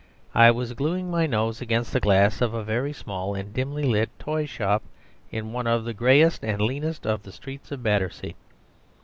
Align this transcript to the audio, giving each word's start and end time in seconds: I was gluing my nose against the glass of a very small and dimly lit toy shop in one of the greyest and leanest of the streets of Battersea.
I 0.33 0.49
was 0.49 0.73
gluing 0.73 1.11
my 1.11 1.27
nose 1.27 1.61
against 1.61 1.93
the 1.93 1.99
glass 1.99 2.41
of 2.41 2.55
a 2.55 2.63
very 2.63 2.91
small 2.91 3.35
and 3.35 3.53
dimly 3.53 3.83
lit 3.83 4.09
toy 4.17 4.47
shop 4.47 4.81
in 5.29 5.53
one 5.53 5.67
of 5.67 5.85
the 5.85 5.93
greyest 5.93 6.43
and 6.43 6.59
leanest 6.59 7.05
of 7.05 7.21
the 7.21 7.31
streets 7.31 7.71
of 7.71 7.83
Battersea. 7.83 8.33